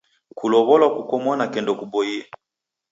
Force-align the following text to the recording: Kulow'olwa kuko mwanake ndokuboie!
Kulow'olwa 0.37 0.87
kuko 0.95 1.13
mwanake 1.23 1.59
ndokuboie! 1.61 2.19